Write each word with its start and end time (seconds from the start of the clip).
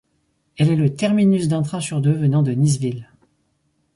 Elle 0.57 0.71
est 0.71 0.75
le 0.75 0.95
terminus 0.95 1.47
d'un 1.47 1.61
train 1.61 1.79
sur 1.79 2.01
deux 2.01 2.13
venant 2.13 2.41
de 2.41 2.53
Nice-Ville. 2.53 3.07